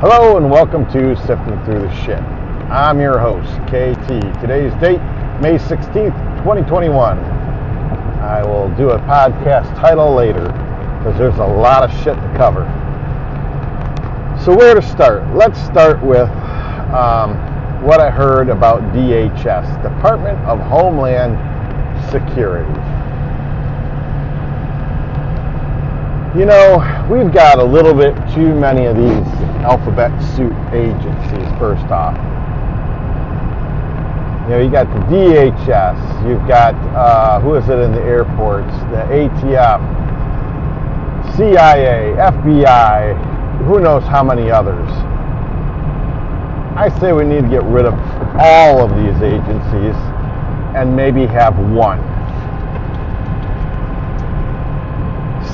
[0.00, 2.20] Hello and welcome to Sifting Through the Shit.
[2.68, 4.40] I'm your host, KT.
[4.40, 4.98] Today's date,
[5.40, 7.16] May 16th, 2021.
[7.16, 10.48] I will do a podcast title later
[10.98, 12.64] because there's a lot of shit to cover.
[14.44, 15.32] So, where to start?
[15.32, 16.28] Let's start with
[16.92, 17.38] um,
[17.80, 21.38] what I heard about DHS, Department of Homeland
[22.10, 22.68] Security.
[26.36, 29.24] You know, we've got a little bit too many of these
[29.62, 32.16] alphabet soup agencies, first off.
[34.42, 38.72] You know, you got the DHS, you've got, uh, who is it in the airports?
[38.90, 39.78] The ATF,
[41.36, 44.88] CIA, FBI, who knows how many others.
[46.76, 47.94] I say we need to get rid of
[48.40, 49.94] all of these agencies
[50.74, 52.00] and maybe have one.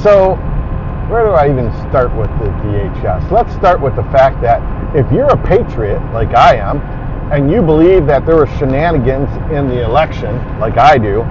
[0.02, 0.38] So,
[1.10, 3.32] where do I even start with the DHS?
[3.32, 4.62] Let's start with the fact that
[4.94, 6.78] if you're a patriot, like I am,
[7.32, 11.22] and you believe that there were shenanigans in the election, like I do,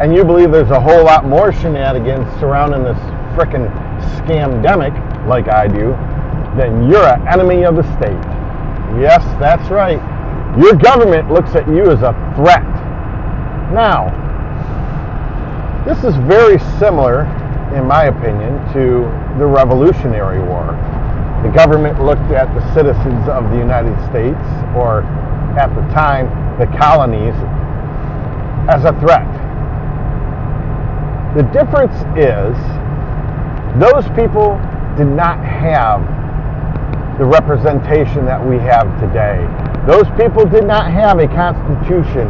[0.00, 2.98] and you believe there's a whole lot more shenanigans surrounding this
[3.36, 3.68] frickin'
[4.16, 4.96] scamdemic,
[5.26, 5.90] like I do,
[6.56, 8.16] then you're an enemy of the state.
[8.98, 10.00] Yes, that's right.
[10.58, 12.64] Your government looks at you as a threat.
[13.72, 14.08] Now,
[15.84, 17.24] this is very similar,
[17.74, 19.02] in my opinion, to
[19.38, 20.76] the Revolutionary War.
[21.42, 24.42] The government looked at the citizens of the United States,
[24.76, 25.02] or
[25.58, 27.34] at the time, the colonies,
[28.68, 29.26] as a threat.
[31.36, 32.56] The difference is
[33.78, 34.56] those people
[34.96, 36.00] did not have
[37.18, 39.44] the representation that we have today.
[39.86, 42.28] Those people did not have a constitution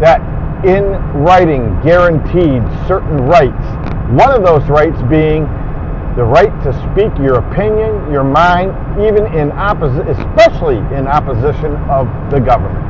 [0.00, 0.20] that
[0.64, 3.64] in writing guaranteed certain rights.
[4.10, 5.44] One of those rights being
[6.16, 12.08] the right to speak your opinion, your mind, even in opposition, especially in opposition of
[12.30, 12.84] the government.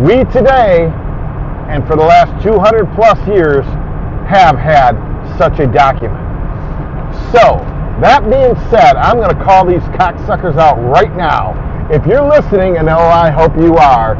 [0.00, 0.88] We today,
[1.68, 3.66] and for the last 200 plus years,
[4.28, 4.96] have had
[5.36, 6.24] such a document.
[7.32, 7.60] So,
[8.00, 11.54] that being said, I'm going to call these cocksuckers out right now.
[11.90, 14.16] If you're listening, and oh, I hope you are,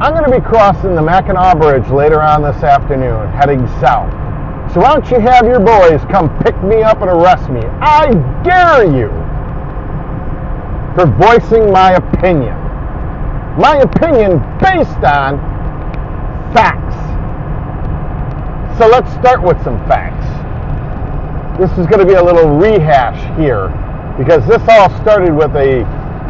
[0.00, 4.08] I'm going to be crossing the Mackinac Bridge later on this afternoon, heading south.
[4.72, 7.60] So why don't you have your boys come pick me up and arrest me?
[7.60, 8.08] I
[8.40, 9.10] dare you
[10.96, 12.56] for voicing my opinion.
[13.60, 15.36] My opinion based on
[16.56, 16.96] facts.
[18.78, 20.24] So let's start with some facts.
[21.60, 23.68] This is going to be a little rehash here
[24.16, 25.80] because this all started with a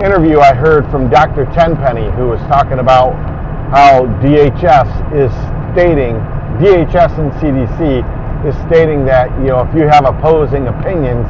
[0.04, 1.44] interview I heard from Dr.
[1.54, 3.29] Tenpenny who was talking about
[3.70, 5.30] how DHS is
[5.72, 6.18] stating,
[6.58, 8.02] DHS and CDC
[8.46, 11.26] is stating that, you know, if you have opposing opinions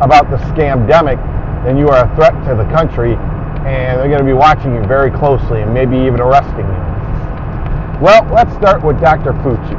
[0.00, 1.18] about the scamdemic,
[1.64, 3.14] then you are a threat to the country
[3.66, 6.82] and they're going to be watching you very closely and maybe even arresting you.
[8.02, 9.32] Well, let's start with Dr.
[9.42, 9.78] Fauci.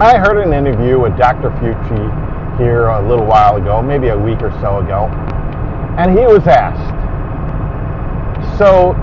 [0.00, 1.50] I heard an interview with Dr.
[1.58, 5.06] Fauci here a little while ago, maybe a week or so ago,
[5.98, 6.90] and he was asked,
[8.58, 8.94] so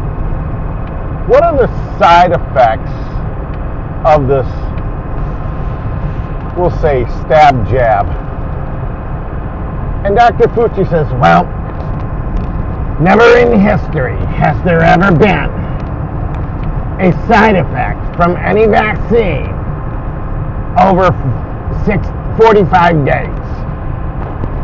[1.29, 1.67] what are the
[1.99, 2.89] side effects
[4.03, 4.47] of this,
[6.57, 8.07] we'll say, stab jab?
[10.03, 10.47] And Dr.
[10.49, 11.45] Fauci says, well,
[12.99, 15.51] never in history has there ever been
[16.99, 19.53] a side effect from any vaccine
[20.81, 21.13] over
[21.85, 22.07] six,
[22.41, 23.39] 45 days.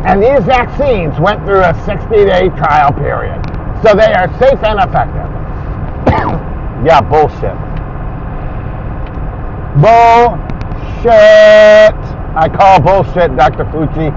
[0.08, 3.40] And these vaccines went through a 60 day trial period.
[3.84, 5.45] So they are safe and effective.
[6.84, 7.56] Yeah, bullshit.
[9.80, 11.16] Bullshit.
[12.38, 13.64] I call bullshit, Dr.
[13.66, 14.12] Fauci.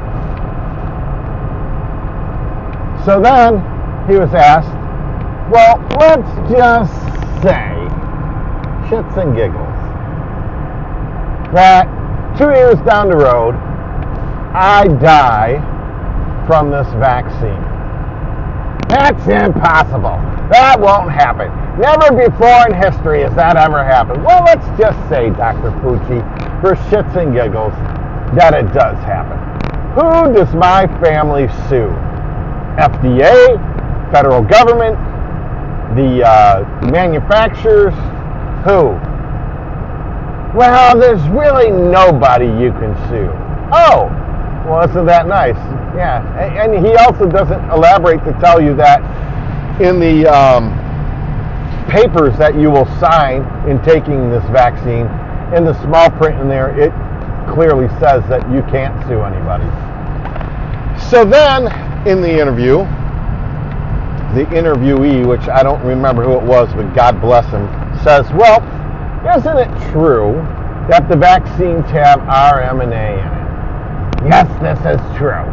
[3.05, 3.59] So then
[4.09, 4.75] he was asked,
[5.53, 6.93] well, let's just
[7.43, 7.73] say,
[8.89, 9.79] shits and giggles,
[11.55, 11.87] that
[12.37, 13.55] two years down the road,
[14.55, 15.59] I die
[16.47, 17.68] from this vaccine.
[18.89, 20.17] That's impossible.
[20.51, 21.53] That won't happen.
[21.79, 24.25] Never before in history has that ever happened.
[24.25, 25.71] Well, let's just say, Dr.
[25.83, 26.21] Pucci,
[26.61, 27.75] for shits and giggles,
[28.35, 29.37] that it does happen.
[29.93, 31.93] Who does my family sue?
[32.81, 33.61] FDA,
[34.11, 34.97] federal government,
[35.95, 37.95] the uh, manufacturers,
[38.65, 38.97] who?
[40.57, 43.31] Well, there's really nobody you can sue.
[43.71, 44.09] Oh,
[44.68, 45.56] well, isn't that nice?
[45.97, 46.22] Yeah,
[46.62, 49.00] and he also doesn't elaborate to tell you that
[49.80, 50.70] in the um,
[51.88, 55.06] papers that you will sign in taking this vaccine,
[55.56, 56.92] in the small print in there, it
[57.53, 59.65] clearly says that you can't sue anybody.
[61.10, 61.66] So then,
[62.06, 62.84] in the interview,
[64.34, 67.66] the interviewee, which I don't remember who it was, but God bless him,
[68.04, 68.60] says, "Well,
[69.34, 70.34] isn't it true
[70.91, 73.38] that the vaccines have RMNA in it?"
[74.24, 75.47] Yes, this is true.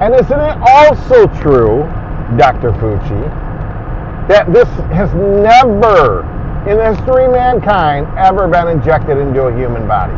[0.00, 1.84] And isn't it also true,
[2.36, 2.72] Dr.
[2.72, 3.22] Fauci,
[4.28, 6.22] that this has never
[6.68, 10.14] in the history of mankind ever been injected into a human body?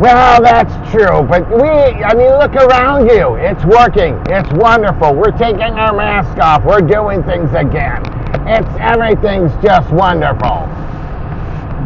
[0.00, 3.36] Well, that's true, but we, I mean, look around you.
[3.36, 4.18] It's working.
[4.30, 5.14] It's wonderful.
[5.14, 6.64] We're taking our mask off.
[6.64, 8.02] We're doing things again.
[8.48, 10.66] It's everything's just wonderful.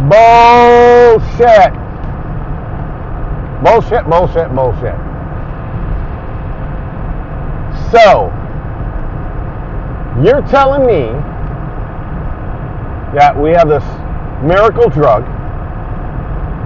[0.09, 1.86] Bullshit.
[3.63, 4.97] Bullshit, bullshit, bullshit.
[7.91, 8.33] So,
[10.23, 11.13] you're telling me
[13.15, 13.85] that we have this
[14.43, 15.25] miracle drug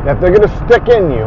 [0.04, 1.26] that they're going to stick in you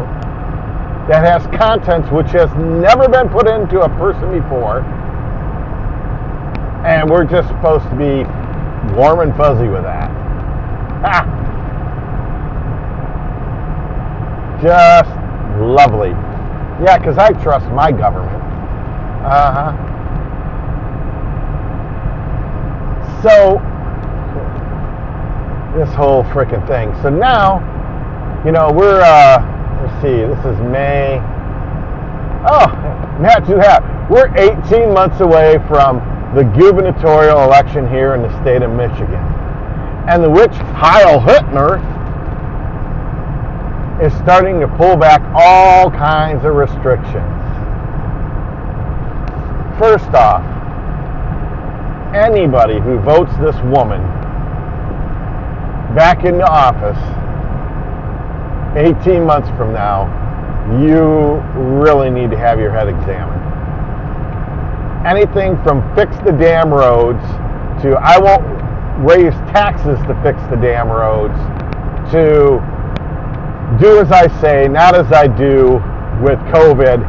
[1.08, 4.80] that has contents which has never been put into a person before
[6.84, 8.24] and we're just supposed to be
[8.94, 10.10] warm and fuzzy with that.
[11.00, 11.40] Ha!
[14.62, 15.23] Just
[15.60, 16.10] lovely.
[16.82, 18.42] Yeah, because I trust my government.
[19.24, 19.90] Uh huh.
[23.22, 23.58] So,
[25.78, 26.94] this whole freaking thing.
[27.02, 27.60] So now,
[28.44, 29.40] you know, we're, uh,
[29.82, 31.20] let's see, this is May.
[32.46, 32.66] Oh,
[33.20, 34.10] not too have.
[34.10, 35.98] We're 18 months away from
[36.34, 39.24] the gubernatorial election here in the state of Michigan.
[40.08, 41.78] And the witch Heil Hitler
[44.04, 47.40] is starting to pull back all kinds of restrictions.
[49.78, 50.44] First off,
[52.14, 54.02] anybody who votes this woman
[55.96, 57.00] back into office
[58.76, 60.04] 18 months from now,
[60.82, 61.40] you
[61.80, 63.40] really need to have your head examined.
[65.06, 67.22] Anything from fix the damn roads
[67.82, 68.44] to I won't
[69.02, 71.34] raise taxes to fix the damn roads
[72.12, 72.73] to
[73.78, 75.74] do as I say, not as I do
[76.22, 77.00] with COVID,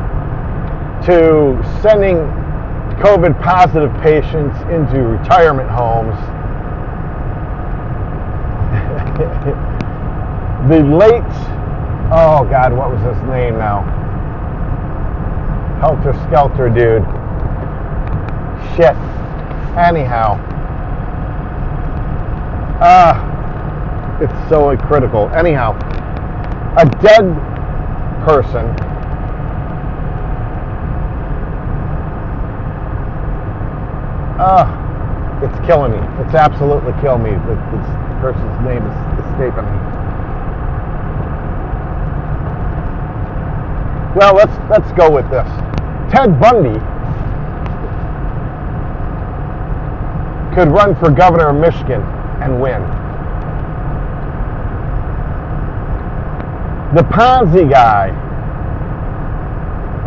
[1.05, 2.17] to sending
[3.01, 6.15] COVID positive patients into retirement homes.
[10.69, 11.21] the late,
[12.11, 13.83] oh God, what was his name now?
[15.79, 17.03] Helter Skelter dude.
[18.75, 18.95] Shit.
[19.77, 20.39] Anyhow.
[22.81, 25.29] Ah, uh, it's so critical.
[25.29, 25.73] Anyhow,
[26.77, 27.25] a dead
[28.25, 28.65] person
[34.39, 34.85] uh,
[35.43, 35.99] it's killing me.
[36.23, 37.31] It's absolutely killing me.
[37.31, 37.87] This
[38.21, 38.95] person's name is
[39.25, 39.79] escaping me.
[44.15, 45.47] Well, let's let's go with this.
[46.11, 46.79] Ted Bundy
[50.55, 52.01] could run for governor of Michigan
[52.41, 52.81] and win.
[56.95, 58.07] The Ponzi guy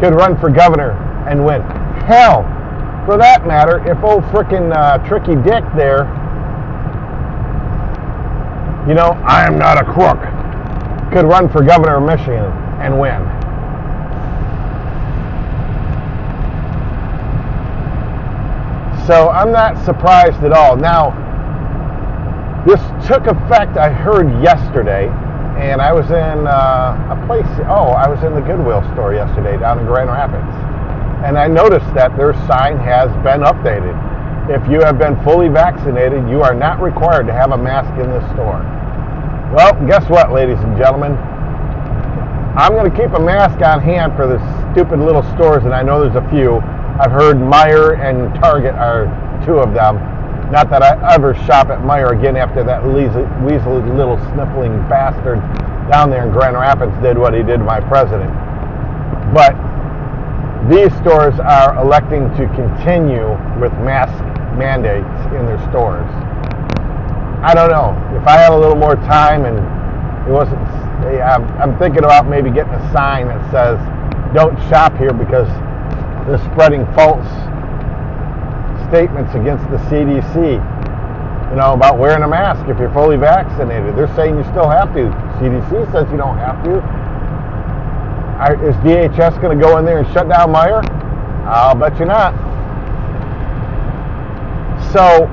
[0.00, 0.93] could run for governor
[1.29, 1.61] and win.
[2.06, 2.44] Hell,
[3.05, 6.05] for that matter, if old frickin' uh, Tricky Dick there,
[8.88, 10.17] you know, I am not a crook,
[11.12, 12.44] could run for governor of Michigan
[12.81, 13.20] and win.
[19.06, 20.75] So I'm not surprised at all.
[20.75, 21.12] Now,
[22.66, 25.11] this took effect, I heard yesterday,
[25.59, 27.50] and I was in uh, a place.
[27.67, 30.55] Oh, I was in the Goodwill store yesterday down in Grand Rapids,
[31.27, 33.93] and I noticed that their sign has been updated.
[34.47, 38.09] If you have been fully vaccinated, you are not required to have a mask in
[38.09, 38.62] this store.
[39.53, 41.12] Well, guess what, ladies and gentlemen?
[42.55, 44.38] I'm going to keep a mask on hand for the
[44.73, 46.62] stupid little stores, and I know there's a few.
[47.03, 49.11] I've heard Meijer and Target are
[49.45, 49.99] two of them.
[50.50, 55.40] Not that I ever shop at Meijer again after that weaselly little sniffling bastard
[55.90, 58.33] down there in Grand Rapids did what he did to my president.
[59.35, 59.52] But
[60.73, 63.28] these stores are electing to continue
[63.61, 64.17] with mask
[64.57, 66.09] mandates in their stores.
[67.45, 67.93] I don't know.
[68.17, 70.61] If I had a little more time and it wasn't,
[71.12, 73.78] eh, I'm thinking about maybe getting a sign that says,
[74.35, 75.49] don't shop here because
[76.26, 77.28] they're spreading false
[78.88, 80.59] statements against the CDC,
[81.50, 83.97] you know, about wearing a mask if you're fully vaccinated.
[83.97, 85.09] They're saying you still have to.
[85.40, 86.78] CDC says you don't have to.
[88.68, 90.88] Is DHS going to go in there and shut down Meijer?
[91.47, 92.35] I'll bet you not.
[94.92, 95.26] So,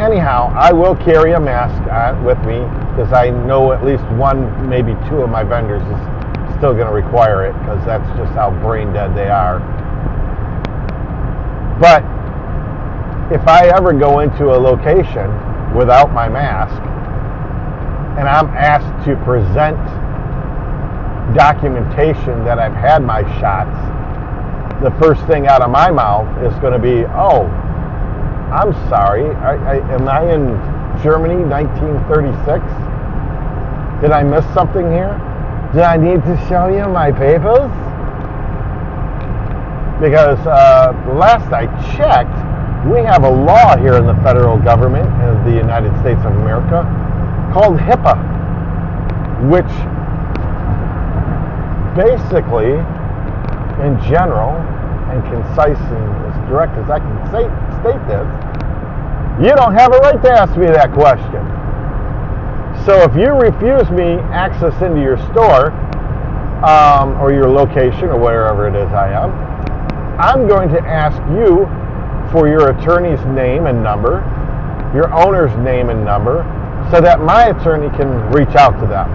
[0.00, 1.78] anyhow, I will carry a mask
[2.24, 2.60] with me
[2.90, 6.92] because I know at least one, maybe two of my vendors is still going to
[6.92, 9.60] require it because that's just how brain dead they are.
[11.82, 12.04] But
[13.32, 15.26] if I ever go into a location
[15.74, 16.80] without my mask
[18.16, 19.76] and I'm asked to present
[21.34, 23.74] documentation that I've had my shots,
[24.80, 27.46] the first thing out of my mouth is going to be, oh,
[28.54, 30.54] I'm sorry, I, I, am I in
[31.02, 32.62] Germany 1936?
[34.02, 35.18] Did I miss something here?
[35.74, 37.72] Do I need to show you my papers?
[40.02, 42.34] Because uh, last I checked,
[42.90, 46.82] we have a law here in the federal government of the United States of America
[47.54, 48.18] called HIPAA,
[49.46, 49.70] which
[51.94, 52.74] basically,
[53.86, 54.58] in general
[55.14, 57.46] and concise and as direct as I can say,
[57.78, 58.26] state this,
[59.38, 61.46] you don't have a right to ask me that question.
[62.84, 65.70] So if you refuse me access into your store
[66.66, 69.51] um, or your location or wherever it is I am,
[70.18, 71.66] I'm going to ask you
[72.32, 74.20] for your attorney's name and number,
[74.94, 76.44] your owner's name and number,
[76.90, 79.08] so that my attorney can reach out to them.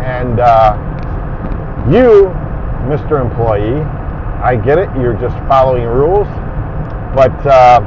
[0.00, 0.76] And uh,
[1.90, 2.30] you,
[2.86, 3.20] Mr.
[3.20, 3.80] Employee,
[4.42, 6.26] I get it, you're just following rules,
[7.14, 7.80] but uh,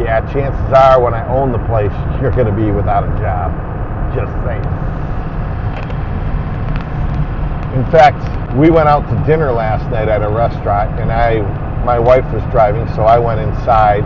[0.00, 3.52] yeah, chances are when I own the place, you're going to be without a job.
[4.14, 4.64] Just saying.
[7.76, 11.40] In fact, we went out to dinner last night at a restaurant, and I,
[11.84, 14.00] my wife was driving, so I went inside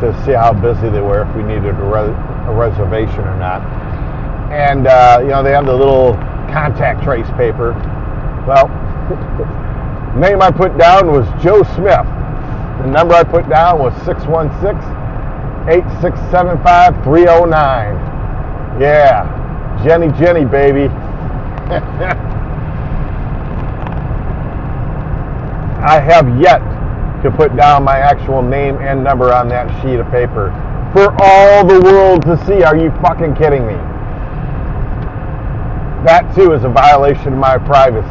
[0.00, 2.14] to see how busy they were, if we needed a, re-
[2.46, 3.62] a reservation or not.
[4.52, 6.14] And uh, you know, they have the little
[6.54, 7.72] contact trace paper.
[8.46, 8.68] Well,
[10.16, 12.06] name I put down was Joe Smith.
[12.82, 14.78] The number I put down was 616
[15.66, 18.80] 8675 309.
[18.80, 20.86] Yeah, Jenny Jenny, baby.
[25.78, 26.58] I have yet
[27.22, 30.50] to put down my actual name and number on that sheet of paper
[30.92, 32.62] for all the world to see.
[32.62, 33.74] Are you fucking kidding me?
[36.04, 38.06] That too is a violation of my privacy.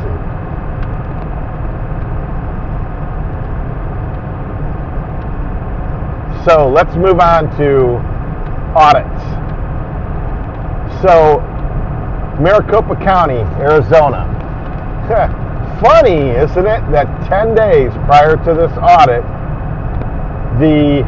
[6.46, 7.98] So let's move on to
[8.76, 9.24] audits.
[11.02, 11.40] So,
[12.40, 14.32] Maricopa County, Arizona.
[15.82, 19.24] Funny, isn't it, that 10 days prior to this audit,
[20.60, 21.04] the,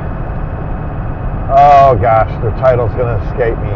[1.50, 3.72] oh gosh, the title's going to escape me.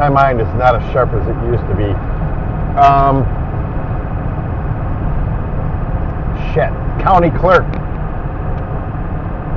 [0.00, 1.92] My mind is not as sharp as it used to be.
[2.80, 3.24] Um,
[6.54, 6.72] shit,
[7.04, 7.70] county clerk.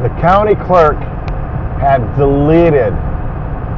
[0.04, 1.00] The county clerk
[1.80, 2.92] had deleted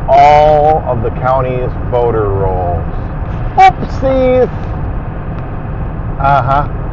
[0.09, 2.83] all of the county's voter rolls.
[3.55, 4.75] Oopsies!
[6.19, 6.86] Uh huh.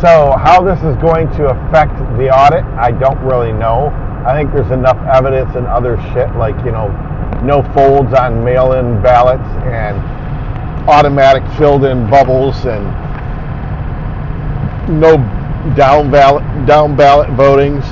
[0.00, 3.88] So, how this is going to affect the audit, I don't really know.
[4.26, 6.88] I think there's enough evidence and other shit like, you know,
[7.44, 9.98] no folds on mail in ballots and
[10.88, 12.84] automatic filled in bubbles and
[15.00, 15.16] no
[15.76, 17.84] down ballot, down ballot votings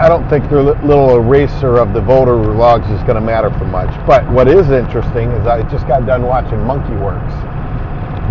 [0.00, 3.64] I don't think their little eraser of the voter logs is going to matter for
[3.64, 3.90] much.
[4.06, 7.26] But what is interesting is I just got done watching Monkey Werx.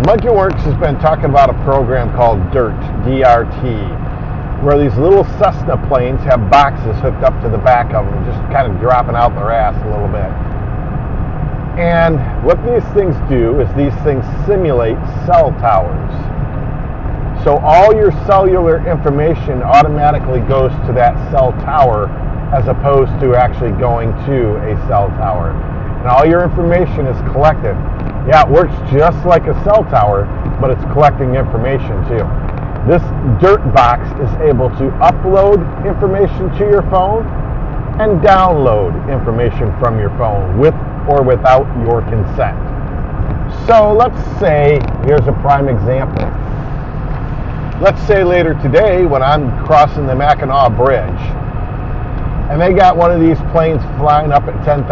[0.06, 5.76] Monkey Werx has been talking about a program called DIRT, DRT, where these little Cessna
[5.88, 9.34] planes have boxes hooked up to the back of them, just kind of dropping out
[9.34, 10.32] their ass a little bit.
[11.76, 14.96] And what these things do is these things simulate
[15.28, 16.16] cell towers.
[17.44, 22.08] So all your cellular information automatically goes to that cell tower
[22.52, 25.52] as opposed to actually going to a cell tower.
[26.00, 27.76] And all your information is collected.
[28.26, 30.26] Yeah, it works just like a cell tower,
[30.60, 32.26] but it's collecting information too.
[32.90, 33.02] This
[33.40, 37.26] dirt box is able to upload information to your phone
[38.00, 40.74] and download information from your phone with
[41.08, 42.58] or without your consent.
[43.66, 46.24] So let's say, here's a prime example
[47.80, 51.20] let's say later today when I'm crossing the Mackinac Bridge
[52.50, 54.88] and they got one of these planes flying up at 10,000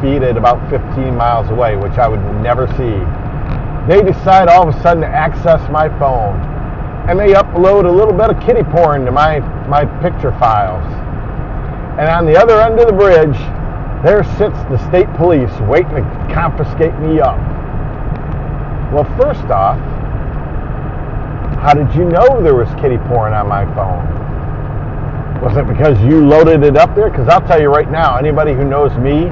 [0.00, 2.96] feet at about 15 miles away, which I would never see.
[3.92, 6.40] They decide all of a sudden to access my phone
[7.10, 10.86] and they upload a little bit of kitty porn to my, my picture files.
[12.00, 13.36] And on the other end of the bridge,
[14.02, 17.36] there sits the state police waiting to confiscate me up.
[18.94, 19.76] Well, first off,
[21.60, 24.08] how did you know there was kitty porn on my phone?
[25.42, 27.10] Was it because you loaded it up there?
[27.10, 29.28] Because I'll tell you right now, anybody who knows me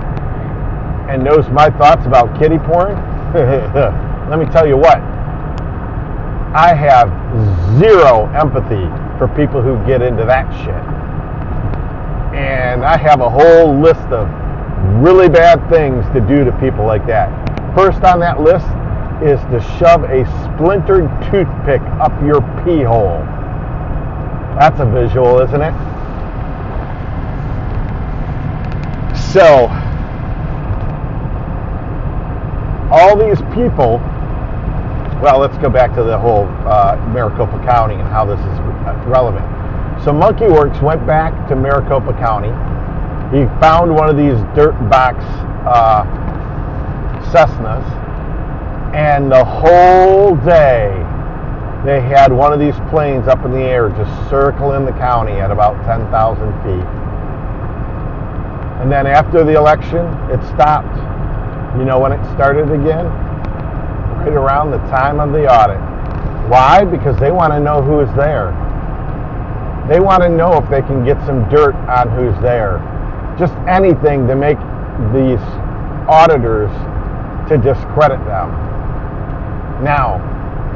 [1.08, 2.96] and knows my thoughts about kitty porn,
[4.28, 4.98] let me tell you what.
[6.52, 7.08] I have
[7.78, 8.84] zero empathy
[9.16, 10.84] for people who get into that shit.
[12.38, 14.28] And I have a whole list of
[15.02, 17.32] really bad things to do to people like that.
[17.74, 18.66] First on that list
[19.22, 23.18] is to shove a splintered toothpick up your pee hole.
[24.58, 25.74] That's a visual, isn't it?
[29.32, 29.68] So,
[32.90, 33.98] all these people,
[35.20, 39.44] well, let's go back to the whole uh, Maricopa County and how this is relevant.
[40.04, 42.48] So, Monkey Werx went back to Maricopa County.
[43.36, 45.22] He found one of these dirt box
[45.66, 46.04] uh,
[47.30, 48.07] Cessnas,
[48.94, 50.88] and the whole day
[51.84, 55.50] they had one of these planes up in the air just circling the county at
[55.50, 56.08] about 10,000
[56.62, 56.86] feet.
[58.82, 60.96] And then after the election, it stopped.
[61.78, 63.06] You know when it started again?
[63.06, 65.80] Right around the time of the audit.
[66.50, 66.84] Why?
[66.84, 68.50] Because they want to know who is there.
[69.88, 72.78] They want to know if they can get some dirt on who's there.
[73.38, 74.58] Just anything to make
[75.14, 75.40] these
[76.08, 76.70] auditors
[77.48, 78.67] to discredit them.
[79.82, 80.18] Now,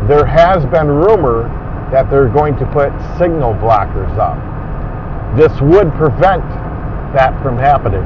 [0.09, 1.49] there has been rumor
[1.92, 4.38] that they're going to put signal blockers up.
[5.37, 6.42] This would prevent
[7.14, 8.04] that from happening.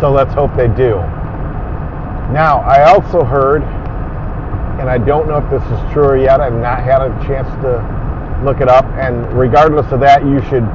[0.00, 0.96] So let's hope they do.
[2.32, 3.62] Now, I also heard,
[4.80, 8.42] and I don't know if this is true yet, I've not had a chance to
[8.44, 10.66] look it up, and regardless of that, you should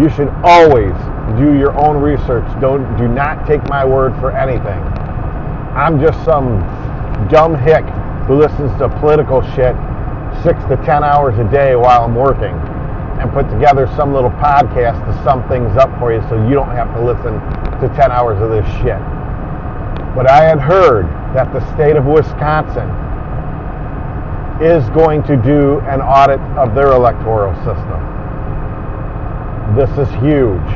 [0.00, 0.92] you should always
[1.38, 2.44] do your own research.
[2.60, 4.80] Don't do not take my word for anything.
[5.76, 6.62] I'm just some
[7.28, 7.84] dumb hick
[8.26, 9.76] who listens to political shit
[10.42, 12.54] six to ten hours a day while I'm working
[13.20, 16.74] and put together some little podcast to sum things up for you so you don't
[16.74, 17.32] have to listen
[17.80, 18.98] to 10 hours of this shit.
[20.14, 22.88] But I had heard that the state of Wisconsin
[24.60, 28.00] is going to do an audit of their electoral system.
[29.74, 30.70] This is huge.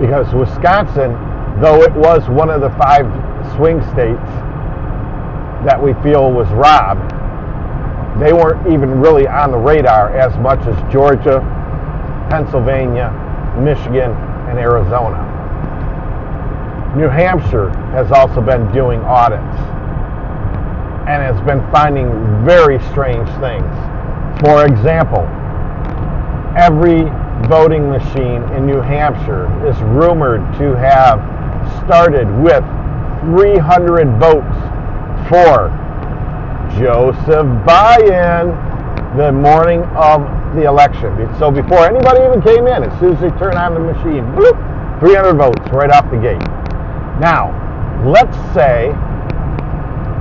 [0.00, 1.12] Because Wisconsin,
[1.60, 3.06] though it was one of the five
[3.56, 4.30] swing states
[5.64, 7.10] that we feel was robbed,
[8.20, 11.40] they weren't even really on the radar as much as Georgia,
[12.30, 13.10] Pennsylvania,
[13.60, 14.12] Michigan,
[14.48, 15.26] and Arizona.
[16.96, 19.40] New Hampshire has also been doing audits
[21.06, 22.08] and has been finding
[22.44, 23.70] very strange things.
[24.40, 25.22] For example,
[26.56, 27.02] every
[27.48, 31.20] voting machine in New Hampshire is rumored to have
[31.84, 32.64] started with
[33.20, 34.56] 300 votes
[35.28, 35.68] for
[36.78, 38.70] Joseph Biden
[39.16, 40.22] the morning of
[40.54, 41.10] the election.
[41.38, 44.54] So before anybody even came in, as soon as they turned on the machine, bloop,
[45.00, 46.40] 300 votes right off the gate.
[47.18, 47.50] Now,
[48.06, 48.88] let's say,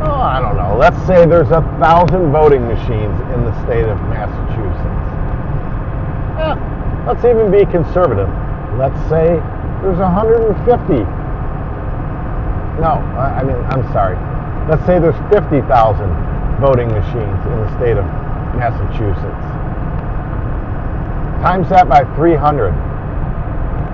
[0.02, 3.98] oh, I don't know, let's say there's a thousand voting machines in the state of
[4.10, 5.00] Massachusetts.
[6.42, 6.56] Eh,
[7.06, 8.30] let's even be conservative.
[8.78, 9.38] Let's say
[9.86, 11.19] there's 150.
[12.80, 14.16] No, I mean, I'm sorry.
[14.70, 15.68] Let's say there's 50,000
[16.62, 18.06] voting machines in the state of
[18.56, 19.46] Massachusetts.
[21.44, 22.74] Times that by 300.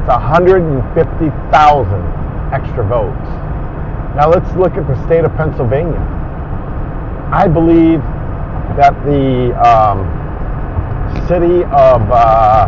[0.02, 2.16] It's 150,000
[2.54, 3.28] extra votes.
[4.16, 6.00] Now let's look at the state of Pennsylvania.
[7.32, 8.02] I believe
[8.78, 10.06] that the um,
[11.28, 12.68] city of uh,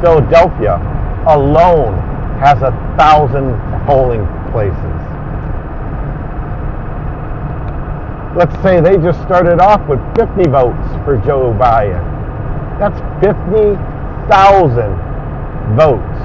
[0.00, 0.76] Philadelphia
[1.26, 1.94] alone
[2.40, 4.97] has a thousand polling places.
[8.36, 12.04] Let's say they just started off with 50 votes for Joe Biden.
[12.78, 13.86] That's 50,000
[15.76, 16.18] votes.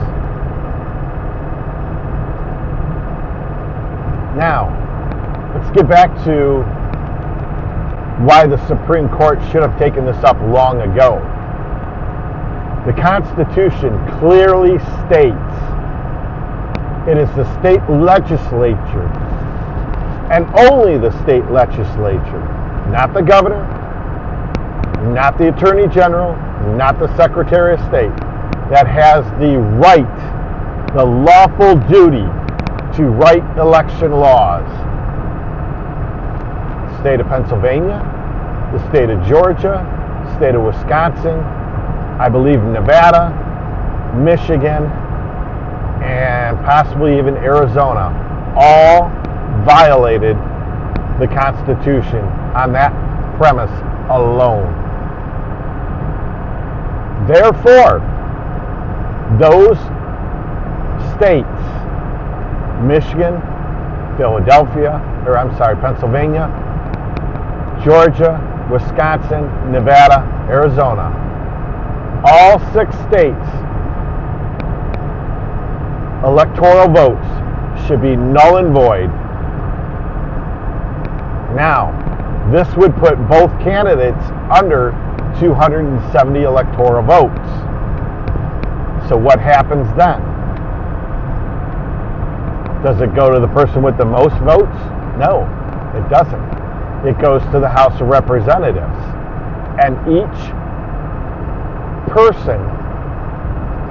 [4.38, 4.70] Now,
[5.56, 6.64] let's get back to
[8.26, 11.22] why the Supreme Court should have taken this up long ago.
[12.86, 15.54] The Constitution clearly states
[17.08, 19.10] it is the state legislature
[20.32, 22.42] and only the state legislature,
[22.90, 23.62] not the governor,
[25.14, 26.36] not the attorney general,
[26.76, 28.16] not the secretary of state,
[28.70, 32.26] that has the right, the lawful duty
[32.96, 34.68] to write election laws.
[36.92, 38.00] The state of Pennsylvania,
[38.72, 39.84] the state of Georgia,
[40.26, 41.40] the state of Wisconsin,
[42.20, 43.34] I believe Nevada,
[44.18, 44.86] Michigan,
[46.02, 48.14] and possibly even Arizona,
[48.56, 49.10] all
[49.66, 50.36] violated
[51.20, 52.24] the Constitution
[52.56, 52.92] on that
[53.38, 53.72] premise
[54.10, 54.68] alone.
[57.28, 58.02] Therefore,
[59.40, 59.78] those
[61.16, 61.48] states,
[62.84, 63.42] Michigan,
[64.18, 66.52] Philadelphia, or I'm sorry, Pennsylvania,
[67.84, 68.40] Georgia,
[68.72, 71.20] Wisconsin, Nevada, Arizona.
[72.26, 73.48] All six states
[76.24, 77.28] electoral votes
[77.86, 79.10] should be null and void.
[81.56, 81.92] Now,
[82.52, 84.92] this would put both candidates under
[85.40, 87.50] 270 electoral votes.
[89.10, 90.22] So what happens then?
[92.84, 94.78] Does it go to the person with the most votes?
[95.18, 95.48] No,
[95.96, 97.08] it doesn't.
[97.08, 99.00] It goes to the House of Representatives.
[99.80, 100.40] And each
[102.12, 102.60] person,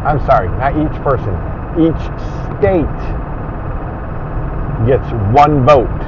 [0.04, 1.34] I'm sorry, not each person,
[1.80, 2.02] each
[2.58, 3.00] state
[4.86, 6.01] gets one vote.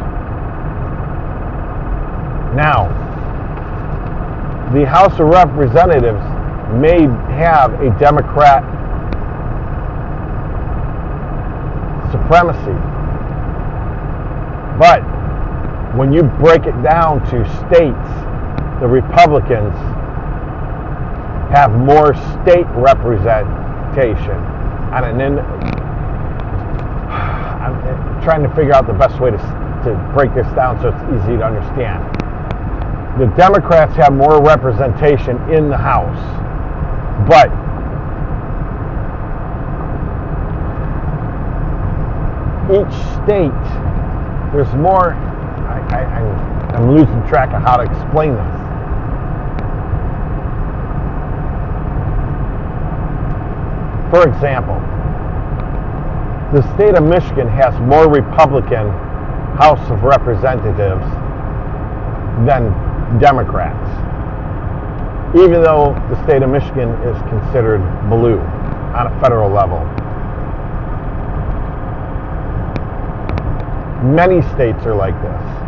[2.54, 2.86] Now,
[4.72, 6.22] the House of Representatives
[6.80, 7.02] may
[7.36, 8.62] have a Democrat
[12.10, 12.78] supremacy.
[14.78, 15.02] But
[15.96, 18.08] when you break it down to states,
[18.80, 19.74] the Republicans
[21.54, 24.38] have more state representation
[24.94, 25.38] on an in,
[27.60, 30.88] I'm eh, trying to figure out the best way to, to break this down so
[30.88, 32.23] it's easy to understand.
[33.18, 36.18] The Democrats have more representation in the House,
[37.28, 37.46] but
[42.74, 43.54] each state,
[44.52, 45.14] there's more.
[45.14, 48.64] I, I, I'm losing track of how to explain this.
[54.10, 54.80] For example,
[56.52, 58.90] the state of Michigan has more Republican
[59.56, 61.04] House of Representatives
[62.44, 62.83] than
[63.18, 63.88] Democrats,
[65.36, 69.80] even though the state of Michigan is considered blue on a federal level.
[74.04, 75.64] Many states are like this.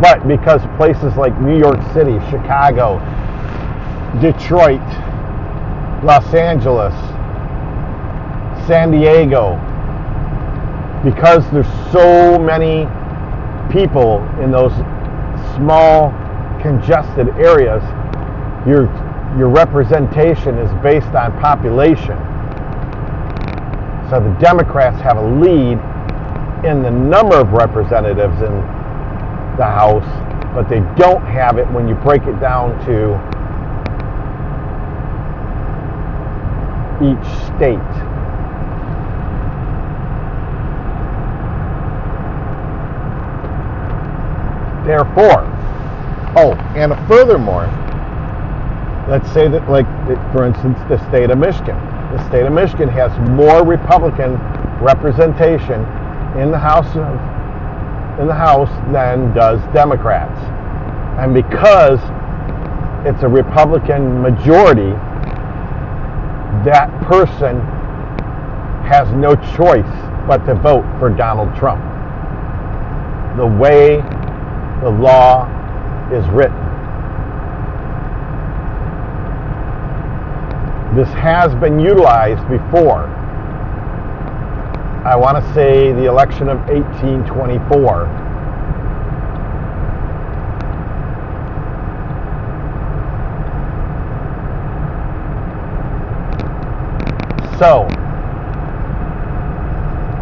[0.00, 2.98] But because places like New York City, Chicago,
[4.20, 4.80] Detroit,
[6.04, 6.94] Los Angeles,
[8.66, 9.54] San Diego,
[11.04, 12.86] because there's so many
[13.72, 14.72] people in those
[15.62, 16.10] small
[16.60, 17.82] congested areas,
[18.66, 18.86] your
[19.38, 22.18] your representation is based on population.
[24.10, 25.78] So the Democrats have a lead
[26.66, 28.52] in the number of representatives in
[29.56, 30.04] the House,
[30.52, 33.14] but they don't have it when you break it down to
[37.00, 37.78] each state.
[44.84, 45.51] Therefore,
[46.82, 47.66] and furthermore,
[49.08, 49.86] let's say that, like,
[50.32, 51.76] for instance, the state of Michigan.
[52.10, 54.32] The state of Michigan has more Republican
[54.82, 55.80] representation
[56.36, 60.36] in the House of, in the House than does Democrats.
[61.20, 62.00] And because
[63.06, 64.90] it's a Republican majority,
[66.64, 67.60] that person
[68.90, 69.86] has no choice
[70.26, 71.80] but to vote for Donald Trump.
[73.36, 73.96] The way
[74.82, 75.46] the law
[76.12, 76.71] is written.
[80.94, 83.08] This has been utilized before.
[85.04, 88.06] I want to say the election of 1824.
[97.58, 97.88] So,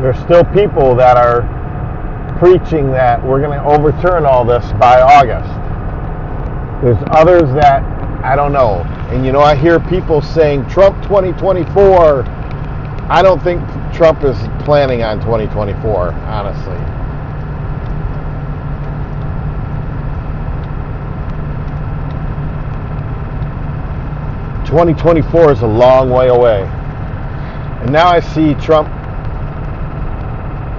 [0.00, 1.42] there's still people that are
[2.38, 5.50] preaching that we're going to overturn all this by August.
[6.85, 7.83] There's others that
[8.24, 8.85] I don't know.
[9.11, 12.25] And you know, I hear people saying Trump 2024.
[13.11, 13.61] I don't think
[13.92, 16.79] Trump is planning on 2024, honestly.
[24.68, 26.62] Twenty twenty four is a long way away.
[27.68, 28.88] And now I see Trump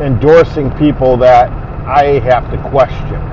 [0.01, 1.49] endorsing people that
[1.87, 3.30] I have to question.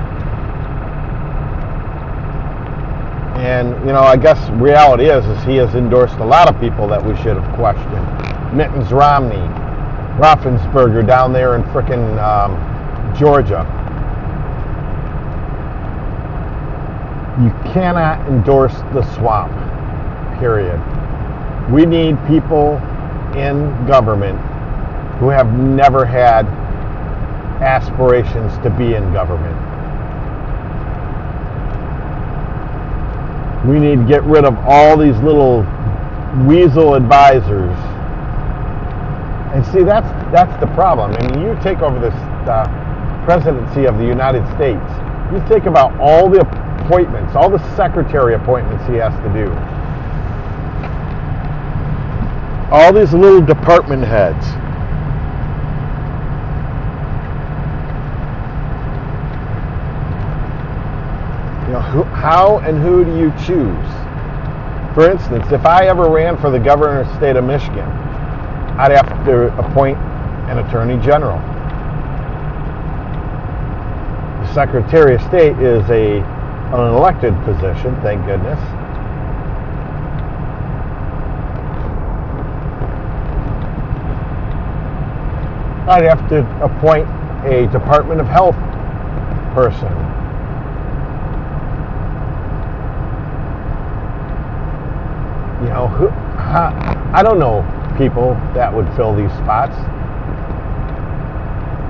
[3.39, 6.87] And you know, I guess reality is is he has endorsed a lot of people
[6.89, 8.55] that we should have questioned.
[8.55, 9.37] Mittens Romney,
[10.19, 12.55] Raffensperger down there in frickin' um,
[13.17, 13.63] Georgia.
[17.41, 19.53] You cannot endorse the swamp.
[20.39, 20.77] Period.
[21.71, 22.75] We need people
[23.37, 24.37] in government
[25.19, 26.45] who have never had
[27.61, 29.55] aspirations to be in government.
[33.67, 35.65] We need to get rid of all these little
[36.47, 37.75] weasel advisors.
[39.53, 41.11] And see, that's that's the problem.
[41.13, 42.13] I mean, you take over this
[42.47, 42.67] uh,
[43.25, 44.81] presidency of the United States,
[45.31, 49.51] You think about all the appointments, all the secretary appointments he has to do.
[52.71, 54.45] All these little department heads.
[61.67, 63.87] You know, who, how and who do you choose?
[64.93, 67.87] For instance, if I ever ran for the governor of the state of Michigan,
[68.77, 69.97] I'd have to appoint
[70.49, 71.39] an attorney general.
[74.41, 76.19] The Secretary of State is a
[76.69, 78.59] an elected position, thank goodness.
[85.89, 87.07] I'd have to appoint
[87.45, 88.55] a Department of Health
[89.55, 89.91] person.
[95.61, 97.63] You know, who, I don't know
[97.97, 99.75] people that would fill these spots.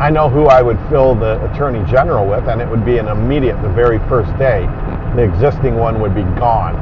[0.02, 3.08] I know who I would fill the Attorney General with, and it would be an
[3.08, 4.66] immediate, the very first day.
[5.16, 6.76] The existing one would be gone.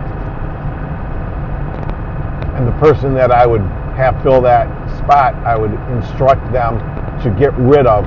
[2.56, 3.62] And the person that I would
[3.98, 6.80] have fill that spot, I would instruct them
[7.24, 8.06] to get rid of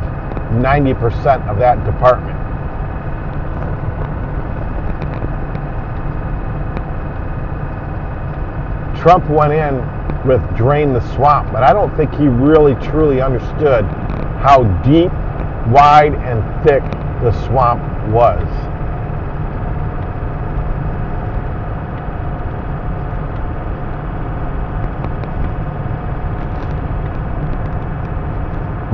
[0.57, 2.40] 90% of that department.
[9.01, 9.77] Trump went in
[10.29, 13.87] with drain the swamp, but I don't think he really truly understood
[14.43, 15.11] how deep,
[15.73, 16.83] wide, and thick
[17.23, 17.81] the swamp
[18.13, 18.47] was.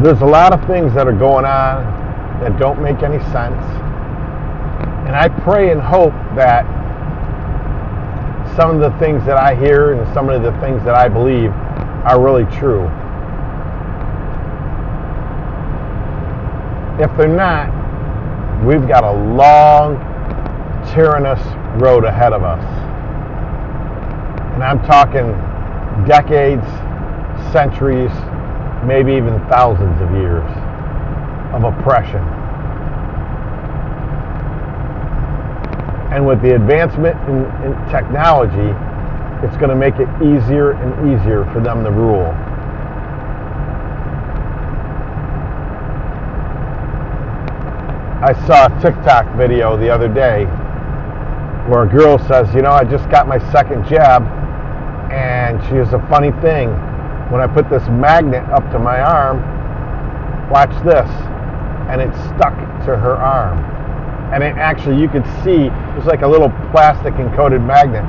[0.04, 1.82] There's a lot of things that are going on
[2.40, 3.60] that don't make any sense.
[5.06, 6.75] And I pray and hope that
[8.56, 11.50] some of the things that I hear and some of the things that I believe
[11.50, 12.84] are really true.
[16.98, 17.68] If they're not,
[18.64, 19.96] we've got a long,
[20.94, 21.40] tyrannous
[21.82, 22.64] road ahead of us.
[24.54, 25.28] And I'm talking
[26.08, 26.64] decades,
[27.52, 28.10] centuries,
[28.86, 30.48] maybe even thousands of years
[31.52, 32.35] of oppression.
[36.16, 38.72] And with the advancement in, in technology,
[39.44, 42.32] it's going to make it easier and easier for them to rule.
[48.24, 50.46] I saw a TikTok video the other day
[51.68, 54.22] where a girl says, You know, I just got my second jab,
[55.12, 56.70] and she has a funny thing.
[57.30, 59.44] When I put this magnet up to my arm,
[60.48, 61.10] watch this,
[61.92, 63.76] and it stuck to her arm
[64.32, 68.04] and it actually you could see it was like a little plastic encoded magnet.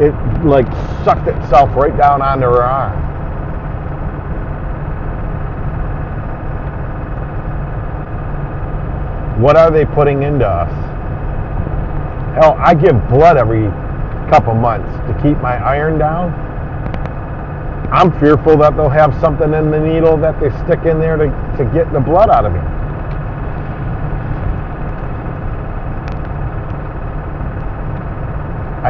[0.00, 0.66] It like
[1.04, 3.10] sucked itself right down onto her arm.
[9.40, 10.70] What are they putting into us?
[12.34, 13.64] Hell, I give blood every
[14.30, 16.30] couple months to keep my iron down.
[17.92, 21.26] I'm fearful that they'll have something in the needle that they stick in there to,
[21.58, 22.79] to get the blood out of me.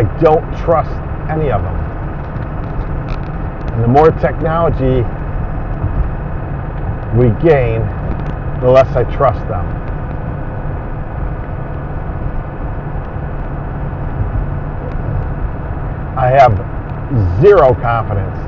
[0.01, 0.91] I don't trust
[1.31, 1.77] any of them.
[3.75, 5.05] And the more technology
[7.15, 7.83] we gain,
[8.63, 9.67] the less I trust them.
[16.17, 16.57] I have
[17.43, 18.39] zero confidence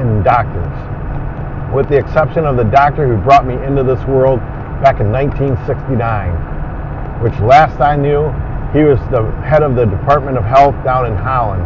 [0.00, 4.40] in doctors, with the exception of the doctor who brought me into this world
[4.80, 6.32] back in 1969,
[7.22, 8.32] which last I knew
[8.72, 11.62] he was the head of the Department of Health down in Holland.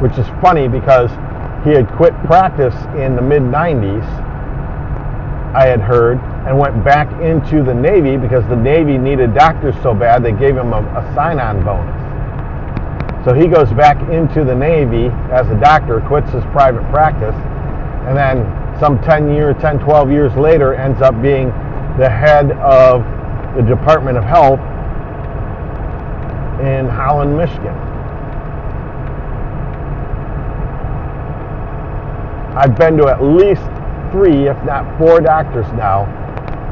[0.00, 1.10] Which is funny because
[1.64, 4.04] he had quit practice in the mid 90s,
[5.54, 9.94] I had heard, and went back into the Navy because the Navy needed doctors so
[9.94, 11.96] bad they gave him a, a sign on bonus.
[13.26, 17.34] So he goes back into the Navy as a doctor, quits his private practice,
[18.06, 18.46] and then
[18.78, 21.48] some 10 years, 10, 12 years later ends up being
[21.98, 23.02] the head of
[23.56, 24.60] the Department of Health
[26.60, 27.74] in Holland, Michigan.
[32.54, 33.62] I've been to at least
[34.12, 36.04] three, if not four doctors now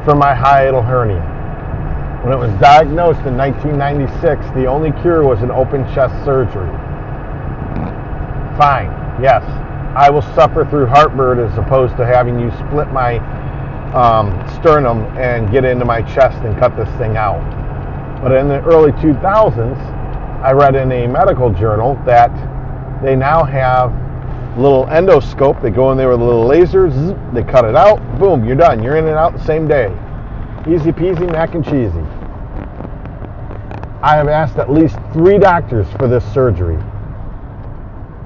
[0.05, 1.21] for my hiatal hernia.
[2.23, 6.69] When it was diagnosed in 1996, the only cure was an open chest surgery.
[8.57, 8.89] Fine,
[9.21, 9.43] yes,
[9.95, 13.17] I will suffer through heartburn as opposed to having you split my
[13.93, 17.41] um, sternum and get into my chest and cut this thing out.
[18.21, 19.77] But in the early 2000s,
[20.41, 22.31] I read in a medical journal that
[23.03, 23.91] they now have
[24.57, 25.61] a little endoscope.
[25.61, 28.55] They go in there with a little laser, zzz, they cut it out, boom, you're
[28.55, 28.83] done.
[28.83, 29.87] You're in and out the same day.
[30.67, 32.01] Easy peasy, mac and cheesy.
[34.01, 36.77] I have asked at least three doctors for this surgery.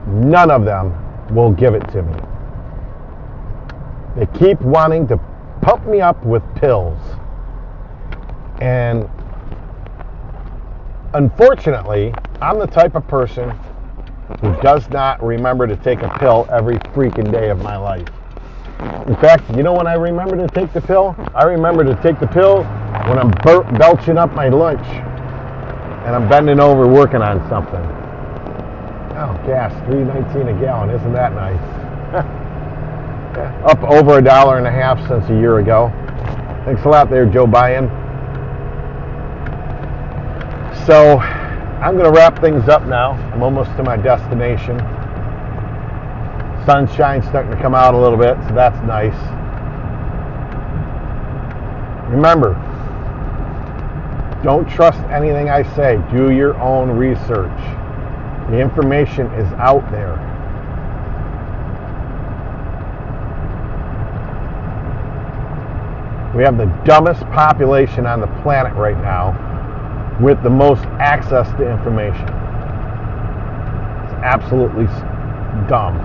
[0.07, 0.93] None of them
[1.33, 2.19] will give it to me.
[4.17, 5.17] They keep wanting to
[5.61, 6.99] pump me up with pills.
[8.61, 9.09] And
[11.13, 13.49] unfortunately, I'm the type of person
[14.41, 18.07] who does not remember to take a pill every freaking day of my life.
[19.07, 21.15] In fact, you know when I remember to take the pill?
[21.33, 24.85] I remember to take the pill when I'm bur- belching up my lunch
[26.05, 27.83] and I'm bending over working on something.
[29.17, 30.89] Oh, gas, 319 a gallon.
[30.91, 32.35] Isn't that nice?
[33.37, 35.91] Up over a dollar and a half since a year ago.
[36.65, 37.89] Thanks a lot there, Joe Biden.
[40.85, 43.11] So, I'm going to wrap things up now.
[43.33, 44.77] I'm almost to my destination.
[46.65, 49.15] Sunshine's starting to come out a little bit, so that's nice.
[52.11, 52.53] Remember,
[54.43, 56.01] don't trust anything I say.
[56.11, 57.57] Do your own research.
[58.49, 60.28] The information is out there.
[66.39, 69.35] We have the dumbest population on the planet right now
[70.21, 72.23] with the most access to information.
[74.05, 74.85] It's absolutely
[75.67, 75.99] dumb.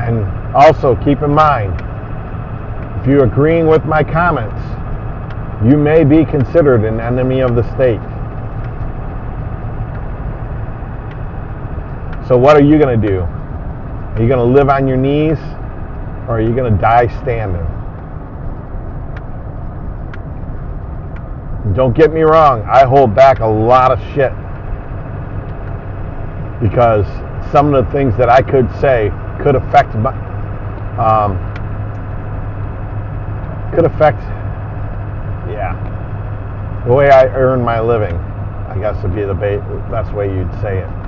[0.00, 1.72] And also keep in mind,
[3.00, 4.60] if you're agreeing with my comments,
[5.64, 8.02] you may be considered an enemy of the state.
[12.28, 13.26] So what are you going to do?
[14.14, 15.38] Are you going to live on your knees
[16.26, 17.66] or are you going to die standing?
[21.74, 24.32] Don't get me wrong, I hold back a lot of shit
[26.60, 27.06] because
[27.52, 29.10] some of the things that I could say
[29.42, 30.12] could affect my,
[30.98, 31.38] um,
[33.74, 34.20] could affect,
[35.48, 35.74] yeah,
[36.86, 38.14] the way I earn my living.
[38.14, 40.99] I guess would be the best way you'd say it.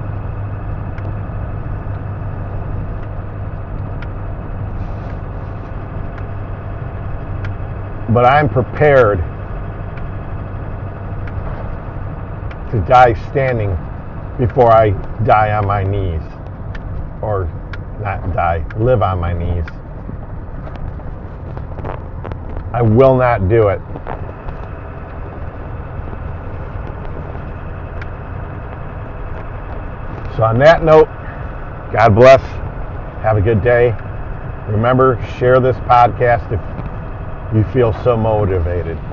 [8.13, 9.19] But I'm prepared
[12.71, 13.71] to die standing
[14.39, 14.91] before I
[15.25, 16.23] die on my knees.
[17.23, 17.45] Or
[18.01, 19.65] not die, live on my knees.
[22.75, 23.81] I will not do it.
[30.37, 31.09] So, on that note,
[31.93, 32.41] God bless.
[33.23, 33.95] Have a good day.
[34.69, 36.82] Remember, share this podcast if
[37.55, 39.12] you feel so motivated.